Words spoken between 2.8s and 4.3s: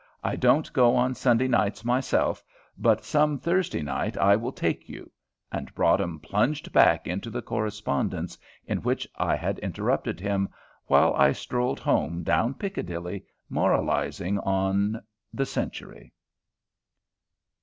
some Thursday night